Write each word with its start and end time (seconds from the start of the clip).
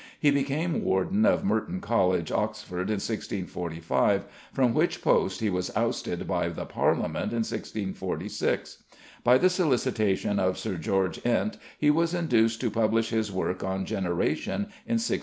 He 0.19 0.31
became 0.31 0.83
warden 0.83 1.27
of 1.27 1.43
Merton 1.45 1.79
College, 1.79 2.31
Oxford, 2.31 2.89
in 2.89 2.95
1645, 2.97 4.23
from 4.51 4.73
which 4.73 4.99
post 4.99 5.41
he 5.41 5.49
was 5.51 5.69
ousted 5.77 6.27
by 6.27 6.49
the 6.49 6.65
Parliament 6.65 7.33
in 7.33 7.43
1646. 7.45 8.81
By 9.23 9.37
the 9.37 9.47
solicitation 9.51 10.39
of 10.39 10.57
Sir 10.57 10.77
George 10.77 11.23
Ent 11.23 11.57
he 11.77 11.91
was 11.91 12.15
induced 12.15 12.59
to 12.61 12.71
publish 12.71 13.11
his 13.11 13.31
work 13.31 13.63
on 13.63 13.85
Generation 13.85 14.57
in 14.87 14.95
1651. 14.97 15.19